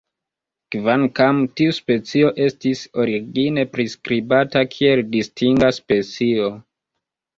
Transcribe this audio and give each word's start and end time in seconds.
Kvankam 0.75 1.41
tiu 1.59 1.75
specio 1.79 2.31
estis 2.47 2.81
origine 3.03 3.67
priskribata 3.75 4.65
kiel 4.73 5.05
distinga 5.13 5.71
specio. 5.81 6.49